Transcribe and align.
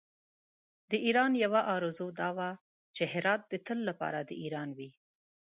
د 0.89 0.93
ایران 1.05 1.31
یوه 1.45 1.61
آرزو 1.75 2.07
دا 2.21 2.29
وه 2.37 2.49
چې 2.95 3.03
هرات 3.13 3.41
د 3.47 3.53
تل 3.65 3.79
لپاره 3.89 4.19
د 4.29 4.31
ایران 4.43 4.69
وي. 4.77 4.89